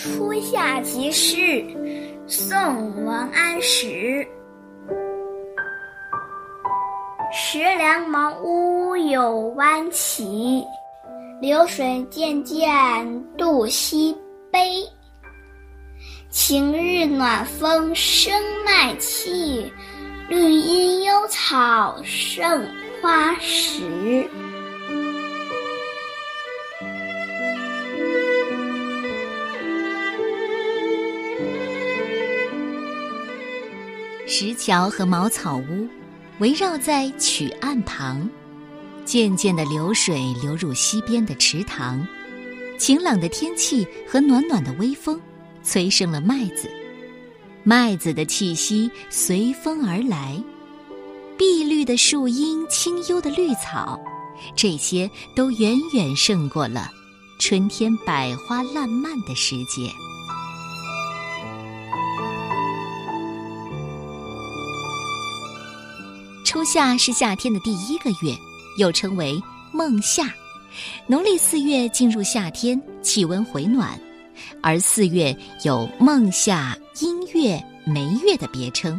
[0.00, 1.64] 初夏即事，
[2.28, 2.56] 宋·
[3.04, 4.24] 王安石。
[7.32, 10.64] 石梁茅屋有弯起，
[11.40, 14.16] 流水渐渐渡西
[14.52, 14.88] 陂。
[16.30, 18.32] 晴日暖风生
[18.64, 19.72] 麦气，
[20.28, 22.64] 绿阴幽草胜
[23.02, 24.30] 花时。
[34.30, 35.88] 石桥和茅草屋
[36.38, 38.28] 围绕在曲岸旁，
[39.02, 42.06] 渐渐的流水流入溪边的池塘。
[42.78, 45.18] 晴朗的天气和暖暖的微风，
[45.62, 46.70] 催生了麦子。
[47.64, 50.38] 麦子的气息随风而来，
[51.38, 53.98] 碧绿的树荫，清幽的绿草，
[54.54, 56.90] 这些都远远胜过了
[57.40, 59.90] 春天百花烂漫的时节。
[66.48, 68.34] 初夏是夏天的第一个月，
[68.78, 69.38] 又称为
[69.70, 70.32] 孟夏。
[71.06, 74.00] 农历四月进入夏天，气温回暖，
[74.62, 78.98] 而四月有孟夏、阴月、梅月的别称。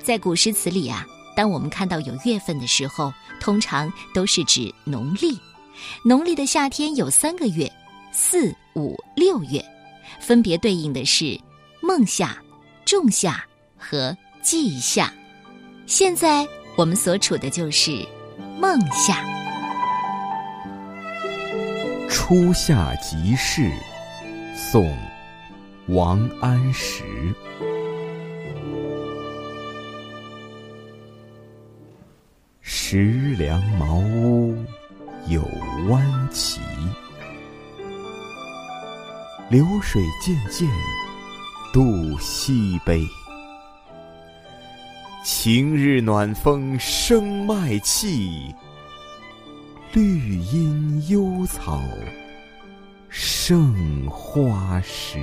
[0.00, 5.36] 在古诗词里啊，当我们看到有月份的时候，通常都是指农历。
[6.04, 7.68] 农历的夏天有三个月，
[8.12, 9.60] 四、五、六月，
[10.20, 11.36] 分别对应的是
[11.80, 12.40] 孟夏、
[12.84, 13.44] 仲夏
[13.76, 15.12] 和季夏。
[15.84, 16.46] 现在。
[16.78, 18.06] 我们所处的就是
[18.56, 19.24] 梦夏。
[22.08, 23.68] 初夏即事，
[24.54, 24.84] 宋·
[25.88, 27.02] 王安石。
[32.62, 34.56] 石梁茅屋
[35.26, 35.42] 有
[35.88, 36.60] 弯起，
[39.50, 40.68] 流水渐渐
[41.72, 43.04] 渡西悲。
[45.30, 48.54] 晴日暖风生麦气，
[49.92, 51.82] 绿阴幽草
[53.10, 55.18] 胜花时。